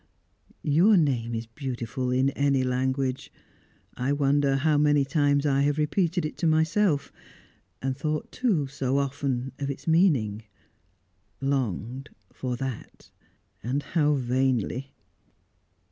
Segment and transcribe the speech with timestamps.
[0.63, 3.31] "Your name is beautiful in any language.
[3.95, 7.11] I wonder how many times I have repeated it to myself?
[7.83, 10.41] And thought, too, so often of its meaning;
[11.39, 13.11] longed, for that
[13.61, 14.91] and how vainly!"